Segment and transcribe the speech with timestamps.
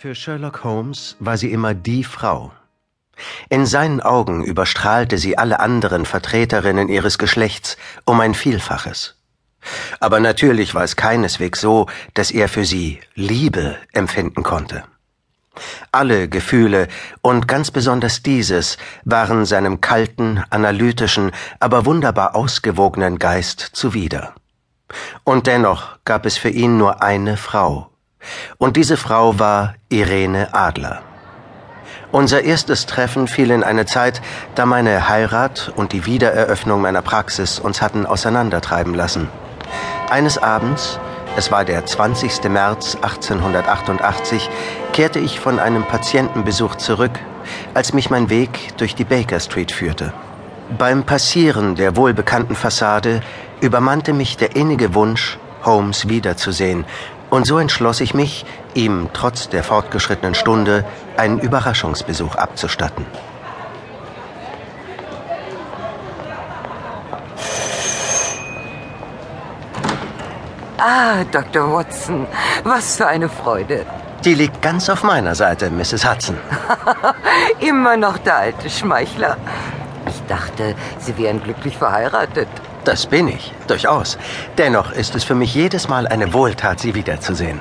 [0.00, 2.52] Für Sherlock Holmes war sie immer die Frau.
[3.50, 7.76] In seinen Augen überstrahlte sie alle anderen Vertreterinnen ihres Geschlechts
[8.06, 9.16] um ein Vielfaches.
[10.00, 14.84] Aber natürlich war es keineswegs so, dass er für sie Liebe empfinden konnte.
[15.92, 16.88] Alle Gefühle
[17.20, 24.34] und ganz besonders dieses waren seinem kalten, analytischen, aber wunderbar ausgewogenen Geist zuwider.
[25.24, 27.90] Und dennoch gab es für ihn nur eine Frau,
[28.58, 31.02] und diese Frau war Irene Adler.
[32.12, 34.20] Unser erstes Treffen fiel in eine Zeit,
[34.56, 39.28] da meine Heirat und die Wiedereröffnung meiner Praxis uns hatten auseinandertreiben lassen.
[40.10, 40.98] Eines Abends,
[41.36, 42.50] es war der 20.
[42.50, 44.50] März 1888,
[44.92, 47.12] kehrte ich von einem Patientenbesuch zurück,
[47.74, 50.12] als mich mein Weg durch die Baker Street führte.
[50.76, 53.22] Beim Passieren der wohlbekannten Fassade
[53.60, 56.84] übermannte mich der innige Wunsch, Holmes wiederzusehen
[57.30, 58.44] und so entschloss ich mich,
[58.74, 60.84] ihm trotz der fortgeschrittenen Stunde
[61.16, 63.06] einen Überraschungsbesuch abzustatten.
[70.78, 71.72] Ah, Dr.
[71.72, 72.26] Watson,
[72.64, 73.84] was für eine Freude.
[74.24, 76.10] Die liegt ganz auf meiner Seite, Mrs.
[76.10, 76.36] Hudson.
[77.60, 79.36] Immer noch der alte Schmeichler.
[80.06, 82.48] Ich dachte, Sie wären glücklich verheiratet.
[82.84, 84.16] Das bin ich, durchaus.
[84.56, 87.60] Dennoch ist es für mich jedes Mal eine Wohltat, Sie wiederzusehen.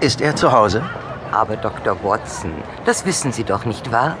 [0.00, 0.82] Ist er zu Hause?
[1.30, 1.96] Aber Dr.
[2.02, 2.52] Watson,
[2.84, 4.16] das wissen Sie doch nicht wahr?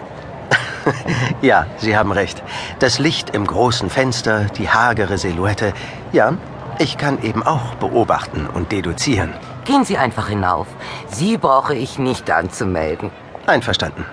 [1.42, 2.42] ja, Sie haben recht.
[2.78, 5.72] Das Licht im großen Fenster, die hagere Silhouette.
[6.12, 6.34] Ja,
[6.78, 9.32] ich kann eben auch beobachten und deduzieren.
[9.64, 10.66] Gehen Sie einfach hinauf.
[11.08, 13.10] Sie brauche ich nicht anzumelden.
[13.46, 14.04] Einverstanden.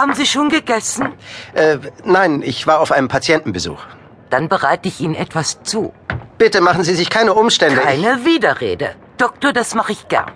[0.00, 1.12] Haben Sie schon gegessen?
[1.52, 3.82] Äh, nein, ich war auf einem Patientenbesuch.
[4.30, 5.92] Dann bereite ich Ihnen etwas zu.
[6.38, 7.82] Bitte machen Sie sich keine Umstände.
[7.82, 8.94] Keine Widerrede.
[9.18, 10.30] Doktor, das mache ich gern.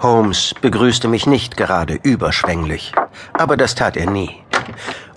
[0.00, 2.92] Holmes begrüßte mich nicht gerade überschwänglich,
[3.32, 4.30] aber das tat er nie.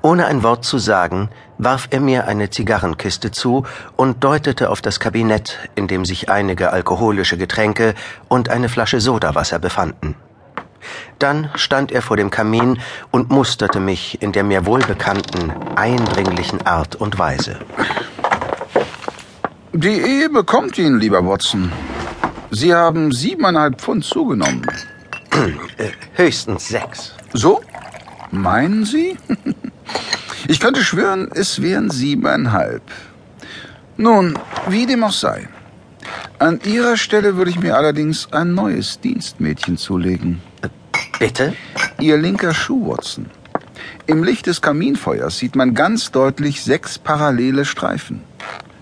[0.02, 1.30] Ohne ein Wort zu sagen,
[1.60, 3.64] warf er mir eine Zigarrenkiste zu
[3.96, 7.94] und deutete auf das Kabinett, in dem sich einige alkoholische Getränke
[8.28, 10.16] und eine Flasche Sodawasser befanden.
[11.20, 12.80] Dann stand er vor dem Kamin
[13.12, 17.60] und musterte mich in der mir wohlbekannten, eindringlichen Art und Weise.
[19.74, 21.72] Die Ehe bekommt ihn, lieber Watson.
[22.52, 24.66] Sie haben siebeneinhalb Pfund zugenommen.
[25.32, 27.14] Äh, höchstens sechs.
[27.34, 27.62] So?
[28.32, 29.18] Meinen Sie?
[30.48, 32.84] Ich könnte schwören, es wären siebeneinhalb.
[33.98, 34.38] Nun,
[34.70, 35.48] wie dem auch sei.
[36.38, 40.44] An Ihrer Stelle würde ich mir allerdings ein neues Dienstmädchen zulegen.
[41.20, 41.54] Bitte?
[42.00, 43.28] Ihr linker Schuh, Watson.
[44.08, 48.22] Im Licht des Kaminfeuers sieht man ganz deutlich sechs parallele Streifen.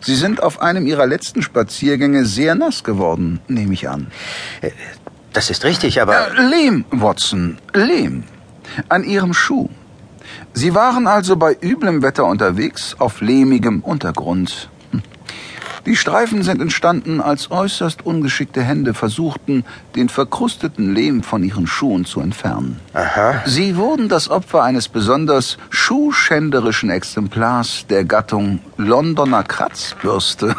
[0.01, 4.11] Sie sind auf einem Ihrer letzten Spaziergänge sehr nass geworden, nehme ich an.
[4.61, 4.71] Äh,
[5.31, 6.27] das ist richtig, aber.
[6.38, 8.23] Äh, Lehm, Watson, Lehm.
[8.89, 9.69] An Ihrem Schuh.
[10.53, 14.69] Sie waren also bei üblem Wetter unterwegs auf lehmigem Untergrund.
[15.85, 22.05] Die Streifen sind entstanden, als äußerst ungeschickte Hände versuchten, den verkrusteten Lehm von ihren Schuhen
[22.05, 22.79] zu entfernen.
[22.94, 23.44] Aha.
[23.45, 30.55] Sie wurden das Opfer eines besonders schuhschänderischen Exemplars der Gattung Londoner Kratzbürste.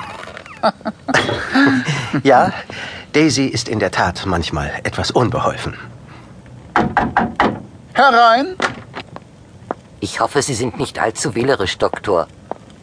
[2.22, 2.52] ja,
[3.12, 5.74] Daisy ist in der Tat manchmal etwas unbeholfen.
[7.94, 8.56] Herein!
[10.00, 12.28] Ich hoffe, Sie sind nicht allzu wählerisch, Doktor.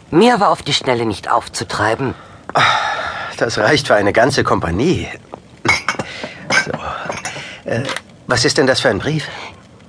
[0.09, 2.15] Mir war auf die Schnelle nicht aufzutreiben.
[3.37, 5.07] Das reicht für eine ganze Kompanie.
[6.65, 6.71] So.
[7.69, 7.83] Äh,
[8.27, 9.27] was ist denn das für ein Brief?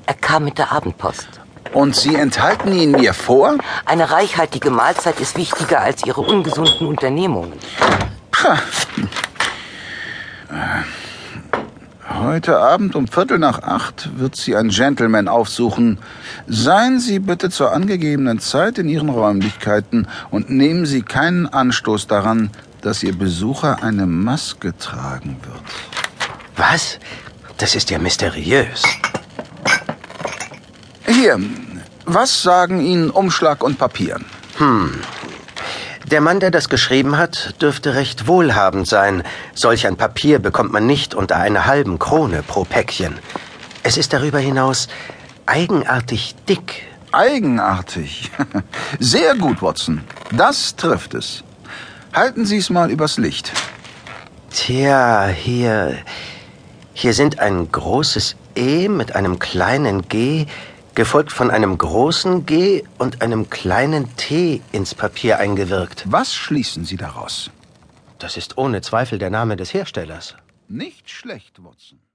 [0.07, 1.29] Er kam mit der Abendpost.
[1.73, 3.57] Und Sie enthalten ihn mir vor?
[3.85, 7.59] Eine reichhaltige Mahlzeit ist wichtiger als Ihre ungesunden Unternehmungen.
[8.43, 8.59] Ha.
[12.23, 15.99] Heute Abend um Viertel nach acht wird Sie ein Gentleman aufsuchen.
[16.47, 22.51] Seien Sie bitte zur angegebenen Zeit in Ihren Räumlichkeiten und nehmen Sie keinen Anstoß daran,
[22.81, 25.63] dass Ihr Besucher eine Maske tragen wird.
[26.55, 27.01] Was?
[27.59, 28.85] Das ist ja mysteriös.
[31.05, 31.41] Hier,
[32.05, 34.21] was sagen Ihnen Umschlag und Papier?
[34.59, 34.93] Hm.
[36.13, 39.23] Der Mann, der das geschrieben hat, dürfte recht wohlhabend sein.
[39.55, 43.19] Solch ein Papier bekommt man nicht unter einer halben Krone pro Päckchen.
[43.83, 44.89] Es ist darüber hinaus
[45.47, 46.83] eigenartig dick.
[47.13, 48.31] Eigenartig.
[48.99, 50.03] Sehr gut, Watson.
[50.33, 51.45] Das trifft es.
[52.13, 53.51] Halten Sie es mal übers Licht.
[54.51, 55.97] Tja, hier.
[56.93, 60.45] Hier sind ein großes E mit einem kleinen G,
[60.95, 66.05] gefolgt von einem großen G und einem kleinen T ins Papier eingewirkt.
[66.11, 67.51] Was schließen Sie daraus?
[68.19, 70.37] Das ist ohne Zweifel der Name des Herstellers.
[70.69, 71.99] Nicht schlecht, Watson.